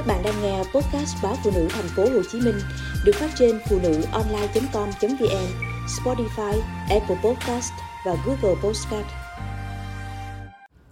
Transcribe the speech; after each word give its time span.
Các 0.00 0.06
bạn 0.06 0.22
đang 0.24 0.42
nghe 0.42 0.58
podcast 0.58 1.16
báo 1.22 1.34
phụ 1.44 1.50
nữ 1.54 1.68
thành 1.70 1.88
phố 1.96 2.02
Hồ 2.02 2.22
Chí 2.32 2.40
Minh 2.40 2.54
được 3.04 3.12
phát 3.14 3.30
trên 3.38 3.58
phụ 3.68 3.78
nữ 3.82 4.02
online.com.vn, 4.12 5.46
Spotify, 5.86 6.60
Apple 6.90 7.16
Podcast 7.24 7.72
và 8.06 8.16
Google 8.26 8.60
Podcast. 8.62 9.06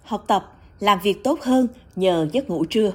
Học 0.03 0.23
tập, 0.27 0.53
làm 0.79 0.99
việc 1.03 1.23
tốt 1.23 1.39
hơn 1.41 1.67
nhờ 1.95 2.27
giấc 2.31 2.49
ngủ 2.49 2.65
trưa. 2.65 2.91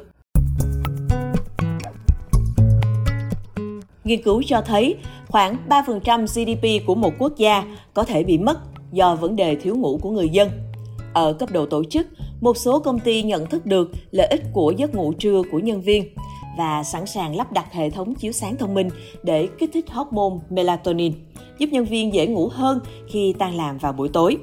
Nghiên 4.05 4.23
cứu 4.23 4.43
cho 4.47 4.63
thấy 4.67 4.97
khoảng 5.29 5.57
3% 5.69 6.27
GDP 6.27 6.87
của 6.87 6.95
một 6.95 7.13
quốc 7.19 7.37
gia 7.37 7.65
có 7.95 8.05
thể 8.05 8.25
bị 8.25 8.39
mất 8.39 8.59
do 8.93 9.15
vấn 9.15 9.37
đề 9.37 9.57
thiếu 9.57 9.77
ngủ 9.77 9.99
của 10.03 10.11
người 10.11 10.29
dân. 10.29 10.51
Ở 11.13 11.33
cấp 11.33 11.53
độ 11.53 11.67
tổ 11.67 11.85
chức, 11.85 12.07
một 12.45 12.57
số 12.57 12.79
công 12.79 12.99
ty 12.99 13.23
nhận 13.23 13.47
thức 13.47 13.67
được 13.67 13.91
lợi 14.11 14.27
ích 14.27 14.43
của 14.53 14.73
giấc 14.77 14.95
ngủ 14.95 15.13
trưa 15.13 15.43
của 15.53 15.59
nhân 15.59 15.81
viên 15.81 16.05
và 16.59 16.83
sẵn 16.83 17.07
sàng 17.07 17.37
lắp 17.37 17.53
đặt 17.53 17.73
hệ 17.73 17.91
thống 17.91 18.15
chiếu 18.15 18.33
sáng 18.33 18.57
thông 18.57 18.75
minh 18.75 18.89
để 19.23 19.49
kích 19.59 19.71
thích 19.73 19.91
hormone 19.91 20.37
melatonin, 20.51 21.13
giúp 21.59 21.67
nhân 21.73 21.85
viên 21.85 22.15
dễ 22.15 22.27
ngủ 22.27 22.49
hơn 22.53 22.81
khi 23.09 23.35
tan 23.39 23.55
làm 23.55 23.79
vào 23.79 23.93
buổi 23.93 24.09
tối. 24.09 24.37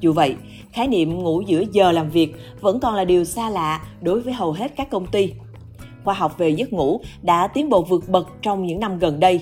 Dù 0.00 0.12
vậy, 0.12 0.34
khái 0.72 0.88
niệm 0.88 1.18
ngủ 1.18 1.40
giữa 1.40 1.64
giờ 1.72 1.92
làm 1.92 2.10
việc 2.10 2.34
vẫn 2.60 2.80
còn 2.80 2.94
là 2.94 3.04
điều 3.04 3.24
xa 3.24 3.50
lạ 3.50 3.86
đối 4.00 4.20
với 4.20 4.32
hầu 4.32 4.52
hết 4.52 4.72
các 4.76 4.90
công 4.90 5.06
ty. 5.06 5.32
Khoa 6.04 6.14
học 6.14 6.38
về 6.38 6.48
giấc 6.48 6.72
ngủ 6.72 7.00
đã 7.22 7.46
tiến 7.46 7.68
bộ 7.68 7.82
vượt 7.82 8.08
bậc 8.08 8.28
trong 8.42 8.66
những 8.66 8.80
năm 8.80 8.98
gần 8.98 9.20
đây. 9.20 9.40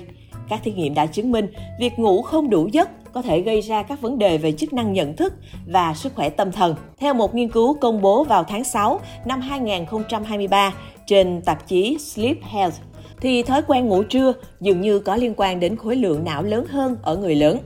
Các 0.48 0.60
thí 0.64 0.72
nghiệm 0.72 0.94
đã 0.94 1.06
chứng 1.06 1.32
minh 1.32 1.46
việc 1.80 1.98
ngủ 1.98 2.22
không 2.22 2.50
đủ 2.50 2.68
giấc 2.72 3.12
có 3.12 3.22
thể 3.22 3.40
gây 3.40 3.60
ra 3.60 3.82
các 3.82 4.00
vấn 4.00 4.18
đề 4.18 4.38
về 4.38 4.52
chức 4.52 4.72
năng 4.72 4.92
nhận 4.92 5.16
thức 5.16 5.34
và 5.66 5.94
sức 5.94 6.14
khỏe 6.14 6.28
tâm 6.28 6.52
thần. 6.52 6.74
Theo 6.98 7.14
một 7.14 7.34
nghiên 7.34 7.48
cứu 7.48 7.74
công 7.80 8.02
bố 8.02 8.24
vào 8.24 8.44
tháng 8.44 8.64
6 8.64 9.00
năm 9.24 9.40
2023 9.40 10.74
trên 11.06 11.42
tạp 11.42 11.68
chí 11.68 11.98
Sleep 11.98 12.36
Health, 12.42 12.74
thì 13.20 13.42
thói 13.42 13.62
quen 13.62 13.86
ngủ 13.86 14.02
trưa 14.02 14.32
dường 14.60 14.80
như 14.80 14.98
có 14.98 15.16
liên 15.16 15.34
quan 15.36 15.60
đến 15.60 15.76
khối 15.76 15.96
lượng 15.96 16.24
não 16.24 16.42
lớn 16.42 16.66
hơn 16.70 16.96
ở 17.02 17.16
người 17.16 17.34
lớn. 17.34 17.58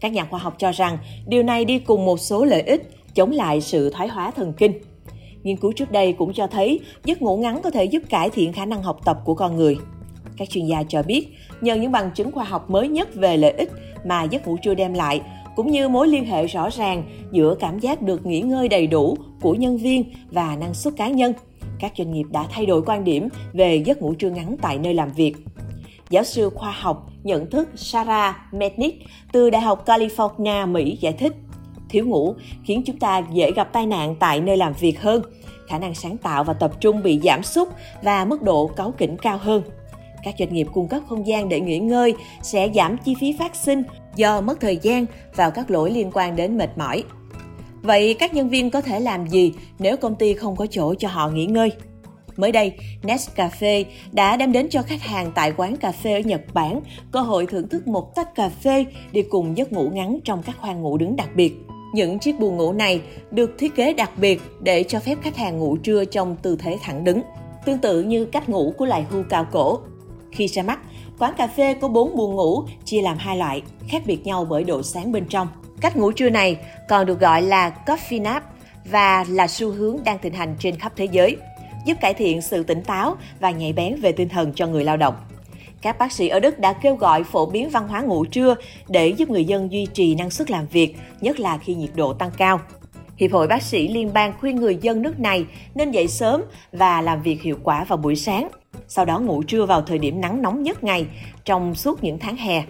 Các 0.00 0.12
nhà 0.12 0.24
khoa 0.30 0.38
học 0.40 0.54
cho 0.58 0.72
rằng 0.72 0.98
điều 1.26 1.42
này 1.42 1.64
đi 1.64 1.78
cùng 1.78 2.04
một 2.04 2.20
số 2.20 2.44
lợi 2.44 2.62
ích 2.62 2.90
chống 3.14 3.30
lại 3.30 3.60
sự 3.60 3.90
thoái 3.90 4.08
hóa 4.08 4.30
thần 4.30 4.52
kinh. 4.52 4.72
Nghiên 5.42 5.56
cứu 5.56 5.72
trước 5.72 5.92
đây 5.92 6.12
cũng 6.12 6.32
cho 6.32 6.46
thấy 6.46 6.80
giấc 7.04 7.22
ngủ 7.22 7.36
ngắn 7.36 7.62
có 7.62 7.70
thể 7.70 7.84
giúp 7.84 8.02
cải 8.08 8.30
thiện 8.30 8.52
khả 8.52 8.64
năng 8.64 8.82
học 8.82 9.00
tập 9.04 9.18
của 9.24 9.34
con 9.34 9.56
người. 9.56 9.76
Các 10.40 10.50
chuyên 10.50 10.66
gia 10.66 10.82
cho 10.82 11.02
biết, 11.02 11.28
nhờ 11.60 11.74
những 11.74 11.92
bằng 11.92 12.10
chứng 12.14 12.32
khoa 12.32 12.44
học 12.44 12.70
mới 12.70 12.88
nhất 12.88 13.08
về 13.14 13.36
lợi 13.36 13.50
ích 13.50 13.70
mà 14.04 14.22
giấc 14.22 14.46
ngủ 14.46 14.56
trưa 14.56 14.74
đem 14.74 14.94
lại, 14.94 15.20
cũng 15.56 15.70
như 15.70 15.88
mối 15.88 16.08
liên 16.08 16.24
hệ 16.24 16.46
rõ 16.46 16.70
ràng 16.70 17.02
giữa 17.32 17.54
cảm 17.60 17.78
giác 17.78 18.02
được 18.02 18.26
nghỉ 18.26 18.40
ngơi 18.40 18.68
đầy 18.68 18.86
đủ 18.86 19.16
của 19.40 19.54
nhân 19.54 19.76
viên 19.76 20.04
và 20.30 20.56
năng 20.56 20.74
suất 20.74 20.96
cá 20.96 21.08
nhân, 21.08 21.32
các 21.78 21.92
doanh 21.98 22.12
nghiệp 22.12 22.24
đã 22.30 22.46
thay 22.50 22.66
đổi 22.66 22.82
quan 22.86 23.04
điểm 23.04 23.28
về 23.52 23.76
giấc 23.76 24.02
ngủ 24.02 24.14
trưa 24.14 24.30
ngắn 24.30 24.56
tại 24.62 24.78
nơi 24.78 24.94
làm 24.94 25.12
việc. 25.12 25.36
Giáo 26.10 26.24
sư 26.24 26.50
khoa 26.54 26.70
học 26.70 27.10
nhận 27.22 27.50
thức 27.50 27.68
Sarah 27.74 28.36
Mednick 28.52 29.02
từ 29.32 29.50
Đại 29.50 29.62
học 29.62 29.86
California, 29.86 30.72
Mỹ 30.72 30.98
giải 31.00 31.12
thích, 31.12 31.32
thiếu 31.88 32.06
ngủ 32.06 32.34
khiến 32.64 32.82
chúng 32.86 32.98
ta 32.98 33.22
dễ 33.32 33.52
gặp 33.52 33.72
tai 33.72 33.86
nạn 33.86 34.14
tại 34.20 34.40
nơi 34.40 34.56
làm 34.56 34.72
việc 34.72 35.02
hơn, 35.02 35.22
khả 35.68 35.78
năng 35.78 35.94
sáng 35.94 36.16
tạo 36.16 36.44
và 36.44 36.52
tập 36.52 36.80
trung 36.80 37.02
bị 37.02 37.20
giảm 37.24 37.42
sút 37.42 37.68
và 38.02 38.24
mức 38.24 38.42
độ 38.42 38.66
cáu 38.66 38.92
kỉnh 38.98 39.16
cao 39.16 39.38
hơn. 39.38 39.62
Các 40.22 40.34
doanh 40.38 40.54
nghiệp 40.54 40.66
cung 40.72 40.88
cấp 40.88 41.02
không 41.08 41.26
gian 41.26 41.48
để 41.48 41.60
nghỉ 41.60 41.78
ngơi 41.78 42.14
sẽ 42.42 42.68
giảm 42.74 42.98
chi 42.98 43.14
phí 43.20 43.32
phát 43.38 43.56
sinh 43.56 43.82
do 44.16 44.40
mất 44.40 44.60
thời 44.60 44.78
gian 44.82 45.06
vào 45.36 45.50
các 45.50 45.70
lỗi 45.70 45.90
liên 45.90 46.10
quan 46.12 46.36
đến 46.36 46.58
mệt 46.58 46.78
mỏi. 46.78 47.04
Vậy 47.82 48.14
các 48.14 48.34
nhân 48.34 48.48
viên 48.48 48.70
có 48.70 48.80
thể 48.80 49.00
làm 49.00 49.26
gì 49.26 49.52
nếu 49.78 49.96
công 49.96 50.14
ty 50.14 50.34
không 50.34 50.56
có 50.56 50.66
chỗ 50.70 50.94
cho 50.94 51.08
họ 51.08 51.28
nghỉ 51.28 51.46
ngơi? 51.46 51.72
Mới 52.36 52.52
đây, 52.52 52.72
Nescafe 53.02 53.84
đã 54.12 54.36
đem 54.36 54.52
đến 54.52 54.68
cho 54.70 54.82
khách 54.82 55.02
hàng 55.02 55.32
tại 55.34 55.52
quán 55.56 55.76
cà 55.76 55.92
phê 55.92 56.12
ở 56.12 56.20
Nhật 56.20 56.40
Bản 56.54 56.80
cơ 57.12 57.20
hội 57.20 57.46
thưởng 57.46 57.68
thức 57.68 57.88
một 57.88 58.14
tách 58.14 58.34
cà 58.34 58.48
phê 58.48 58.84
đi 59.12 59.22
cùng 59.22 59.56
giấc 59.56 59.72
ngủ 59.72 59.90
ngắn 59.92 60.18
trong 60.24 60.42
các 60.42 60.56
khoang 60.60 60.82
ngủ 60.82 60.96
đứng 60.96 61.16
đặc 61.16 61.28
biệt. 61.34 61.54
Những 61.94 62.18
chiếc 62.18 62.38
buồng 62.40 62.56
ngủ 62.56 62.72
này 62.72 63.00
được 63.30 63.50
thiết 63.58 63.74
kế 63.74 63.92
đặc 63.92 64.10
biệt 64.16 64.40
để 64.60 64.82
cho 64.82 65.00
phép 65.00 65.18
khách 65.22 65.36
hàng 65.36 65.58
ngủ 65.58 65.76
trưa 65.76 66.04
trong 66.04 66.36
tư 66.42 66.56
thế 66.60 66.78
thẳng 66.82 67.04
đứng, 67.04 67.22
tương 67.66 67.78
tự 67.78 68.02
như 68.02 68.24
cách 68.24 68.48
ngủ 68.48 68.74
của 68.78 68.84
loài 68.84 69.06
hưu 69.10 69.22
cao 69.30 69.46
cổ. 69.52 69.78
Khi 70.32 70.46
ra 70.46 70.62
mắt, 70.62 70.78
quán 71.18 71.34
cà 71.36 71.46
phê 71.46 71.74
có 71.74 71.88
4 71.88 72.16
buồng 72.16 72.34
ngủ 72.34 72.64
chia 72.84 73.02
làm 73.02 73.18
hai 73.18 73.36
loại, 73.36 73.62
khác 73.88 74.02
biệt 74.06 74.26
nhau 74.26 74.46
bởi 74.50 74.64
độ 74.64 74.82
sáng 74.82 75.12
bên 75.12 75.24
trong. 75.26 75.48
Cách 75.80 75.96
ngủ 75.96 76.12
trưa 76.12 76.30
này 76.30 76.56
còn 76.88 77.06
được 77.06 77.20
gọi 77.20 77.42
là 77.42 77.74
coffee 77.86 78.22
nap 78.22 78.44
và 78.84 79.24
là 79.28 79.48
xu 79.48 79.70
hướng 79.70 79.96
đang 80.04 80.18
thịnh 80.18 80.34
hành 80.34 80.56
trên 80.58 80.76
khắp 80.76 80.92
thế 80.96 81.04
giới, 81.04 81.36
giúp 81.86 81.94
cải 82.00 82.14
thiện 82.14 82.42
sự 82.42 82.62
tỉnh 82.62 82.82
táo 82.82 83.16
và 83.40 83.50
nhạy 83.50 83.72
bén 83.72 84.00
về 84.00 84.12
tinh 84.12 84.28
thần 84.28 84.52
cho 84.54 84.66
người 84.66 84.84
lao 84.84 84.96
động. 84.96 85.14
Các 85.82 85.98
bác 85.98 86.12
sĩ 86.12 86.28
ở 86.28 86.40
Đức 86.40 86.58
đã 86.58 86.72
kêu 86.72 86.94
gọi 86.94 87.24
phổ 87.24 87.46
biến 87.46 87.70
văn 87.70 87.88
hóa 87.88 88.00
ngủ 88.00 88.24
trưa 88.24 88.54
để 88.88 89.08
giúp 89.08 89.30
người 89.30 89.44
dân 89.44 89.72
duy 89.72 89.86
trì 89.86 90.14
năng 90.14 90.30
suất 90.30 90.50
làm 90.50 90.66
việc, 90.66 90.96
nhất 91.20 91.40
là 91.40 91.58
khi 91.58 91.74
nhiệt 91.74 91.90
độ 91.94 92.12
tăng 92.12 92.30
cao. 92.36 92.60
Hiệp 93.16 93.32
hội 93.32 93.46
bác 93.46 93.62
sĩ 93.62 93.88
liên 93.88 94.12
bang 94.12 94.32
khuyên 94.40 94.56
người 94.56 94.78
dân 94.80 95.02
nước 95.02 95.20
này 95.20 95.44
nên 95.74 95.90
dậy 95.90 96.08
sớm 96.08 96.42
và 96.72 97.00
làm 97.00 97.22
việc 97.22 97.42
hiệu 97.42 97.56
quả 97.62 97.84
vào 97.84 97.96
buổi 97.96 98.16
sáng, 98.16 98.48
sau 98.92 99.04
đó 99.04 99.18
ngủ 99.18 99.42
trưa 99.42 99.66
vào 99.66 99.82
thời 99.82 99.98
điểm 99.98 100.20
nắng 100.20 100.42
nóng 100.42 100.62
nhất 100.62 100.84
ngày 100.84 101.06
trong 101.44 101.74
suốt 101.74 102.04
những 102.04 102.18
tháng 102.18 102.36
hè. 102.36 102.64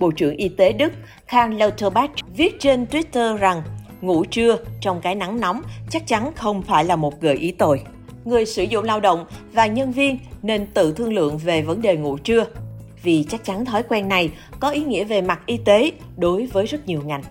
Bộ 0.00 0.10
trưởng 0.10 0.36
Y 0.36 0.48
tế 0.48 0.72
Đức 0.72 0.92
Karl 1.28 1.54
Lauterbach 1.54 2.10
viết 2.36 2.60
trên 2.60 2.84
Twitter 2.84 3.36
rằng 3.36 3.62
ngủ 4.00 4.24
trưa 4.24 4.56
trong 4.80 5.00
cái 5.00 5.14
nắng 5.14 5.40
nóng 5.40 5.62
chắc 5.90 6.06
chắn 6.06 6.32
không 6.34 6.62
phải 6.62 6.84
là 6.84 6.96
một 6.96 7.20
gợi 7.20 7.36
ý 7.36 7.52
tồi. 7.52 7.82
Người 8.24 8.46
sử 8.46 8.62
dụng 8.62 8.84
lao 8.84 9.00
động 9.00 9.24
và 9.52 9.66
nhân 9.66 9.92
viên 9.92 10.18
nên 10.42 10.66
tự 10.66 10.92
thương 10.92 11.12
lượng 11.12 11.38
về 11.38 11.62
vấn 11.62 11.82
đề 11.82 11.96
ngủ 11.96 12.18
trưa, 12.18 12.44
vì 13.02 13.24
chắc 13.28 13.44
chắn 13.44 13.64
thói 13.64 13.82
quen 13.82 14.08
này 14.08 14.30
có 14.60 14.70
ý 14.70 14.84
nghĩa 14.84 15.04
về 15.04 15.22
mặt 15.22 15.40
y 15.46 15.56
tế 15.56 15.92
đối 16.16 16.46
với 16.46 16.66
rất 16.66 16.86
nhiều 16.86 17.02
ngành. 17.04 17.22